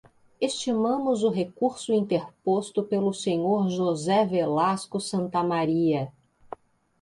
Estimamos 0.41 1.21
o 1.23 1.29
recurso 1.29 1.93
interposto 1.93 2.81
pelo 2.81 3.13
senhor 3.13 3.69
José 3.69 4.25
Velasco 4.25 4.99
Santamaría. 4.99 6.11